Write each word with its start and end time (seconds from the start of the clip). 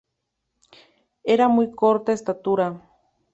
Era 1.25 1.47
de 1.47 1.53
muy 1.53 1.69
corta 1.75 2.11
estatura. 2.11 2.81